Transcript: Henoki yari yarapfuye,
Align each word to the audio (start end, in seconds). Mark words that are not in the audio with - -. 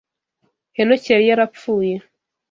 Henoki 0.75 1.09
yari 1.13 1.25
yarapfuye, 1.29 1.93